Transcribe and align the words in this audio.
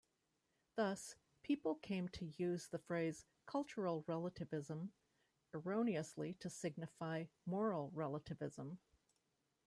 Thus, 0.77 1.13
people 1.43 1.75
came 1.75 2.09
to 2.09 2.25
use 2.35 2.67
the 2.69 2.79
phrase 2.79 3.23
"cultural 3.45 4.03
relativism" 4.07 4.91
erroneously 5.53 6.33
to 6.39 6.49
signify 6.49 7.25
"moral 7.45 7.91
relativism. 7.93 8.79